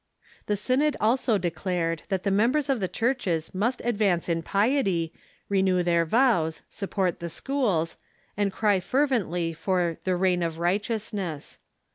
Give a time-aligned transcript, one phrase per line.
[0.47, 5.13] The synod also declared that the members of the churches must advance in piety,
[5.47, 7.97] renew their vows, support the schools,
[8.35, 11.59] and cry fervently for the" rain of righteousness."